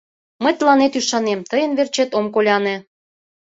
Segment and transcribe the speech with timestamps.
[0.43, 2.75] Мый тыланет ӱшанем, тыйын верчет ом коляне.